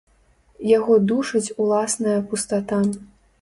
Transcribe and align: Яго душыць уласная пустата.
Яго 0.77 0.93
душыць 1.11 1.53
уласная 1.67 2.17
пустата. 2.33 2.81